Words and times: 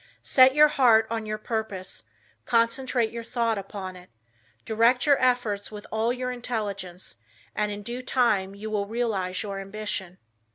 Set 0.23 0.55
your 0.55 0.67
heart 0.69 1.05
on 1.11 1.27
your 1.27 1.37
purpose, 1.37 2.05
concentrate 2.45 3.11
your 3.11 3.23
thought 3.23 3.59
upon 3.59 3.95
it, 3.95 4.09
direct 4.65 5.05
your 5.05 5.21
efforts 5.21 5.71
with 5.71 5.85
all 5.91 6.11
your 6.11 6.31
intelligence 6.31 7.17
and 7.53 7.71
in 7.71 7.83
due 7.83 8.01
time 8.01 8.55
you 8.55 8.71
will 8.71 8.87
realize 8.87 9.43
your 9.43 9.59
ambition. 9.59 10.17